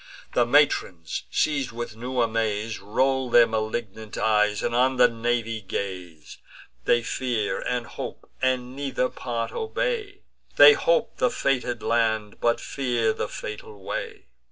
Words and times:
The 0.33 0.47
matrons, 0.47 1.25
seiz'd 1.29 1.71
with 1.71 1.95
new 1.95 2.21
amaze, 2.23 2.79
Roll 2.79 3.29
their 3.29 3.45
malignant 3.45 4.17
eyes, 4.17 4.63
and 4.63 4.73
on 4.73 4.97
the 4.97 5.07
navy 5.07 5.61
gaze. 5.61 6.39
They 6.85 7.03
fear, 7.03 7.59
and 7.59 7.85
hope, 7.85 8.27
and 8.41 8.75
neither 8.75 9.09
part 9.09 9.51
obey: 9.51 10.23
They 10.55 10.73
hope 10.73 11.17
the 11.17 11.29
fated 11.29 11.83
land, 11.83 12.37
but 12.41 12.59
fear 12.59 13.13
the 13.13 13.27
fatal 13.27 13.83
way. 13.83 14.25